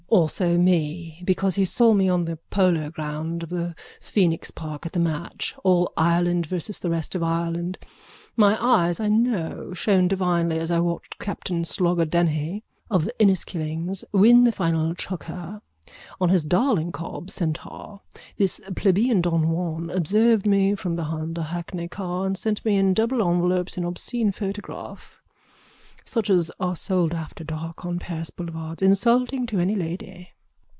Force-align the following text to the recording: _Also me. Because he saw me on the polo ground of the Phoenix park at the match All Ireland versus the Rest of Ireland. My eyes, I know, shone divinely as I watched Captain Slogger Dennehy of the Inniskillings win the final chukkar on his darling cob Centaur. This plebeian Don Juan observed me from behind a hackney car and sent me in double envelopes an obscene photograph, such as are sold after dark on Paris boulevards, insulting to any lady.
_Also 0.13 0.57
me. 0.57 1.21
Because 1.23 1.55
he 1.55 1.63
saw 1.63 1.93
me 1.93 2.09
on 2.09 2.25
the 2.25 2.35
polo 2.49 2.89
ground 2.89 3.43
of 3.43 3.49
the 3.49 3.73
Phoenix 4.01 4.51
park 4.51 4.85
at 4.85 4.91
the 4.91 4.99
match 4.99 5.55
All 5.63 5.93
Ireland 5.95 6.45
versus 6.47 6.79
the 6.79 6.89
Rest 6.89 7.15
of 7.15 7.23
Ireland. 7.23 7.77
My 8.35 8.61
eyes, 8.61 8.99
I 8.99 9.07
know, 9.07 9.73
shone 9.73 10.09
divinely 10.09 10.59
as 10.59 10.69
I 10.69 10.81
watched 10.81 11.17
Captain 11.19 11.63
Slogger 11.63 12.03
Dennehy 12.03 12.61
of 12.89 13.05
the 13.05 13.13
Inniskillings 13.21 14.03
win 14.11 14.43
the 14.43 14.51
final 14.51 14.93
chukkar 14.95 15.61
on 16.19 16.27
his 16.27 16.43
darling 16.43 16.91
cob 16.91 17.29
Centaur. 17.29 18.01
This 18.35 18.59
plebeian 18.75 19.21
Don 19.21 19.47
Juan 19.49 19.89
observed 19.89 20.45
me 20.45 20.75
from 20.75 20.97
behind 20.97 21.37
a 21.37 21.43
hackney 21.43 21.87
car 21.87 22.25
and 22.25 22.35
sent 22.37 22.65
me 22.65 22.75
in 22.75 22.93
double 22.93 23.25
envelopes 23.25 23.77
an 23.77 23.85
obscene 23.85 24.33
photograph, 24.33 25.19
such 26.03 26.31
as 26.31 26.51
are 26.59 26.75
sold 26.75 27.13
after 27.13 27.43
dark 27.43 27.85
on 27.85 27.99
Paris 27.99 28.31
boulevards, 28.31 28.81
insulting 28.81 29.45
to 29.45 29.59
any 29.59 29.75
lady. 29.75 30.27